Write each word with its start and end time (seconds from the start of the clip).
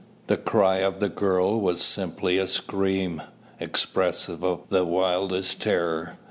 The 0.25 0.37
cry 0.37 0.77
of 0.77 0.99
the 0.99 1.09
girl 1.09 1.61
was 1.61 1.79
simply 1.79 2.39
a 2.39 2.47
scream, 2.47 3.21
expressive 3.59 4.43
of 4.43 4.61
the 4.69 4.83
wildest 4.83 5.61
terror. 5.61 6.15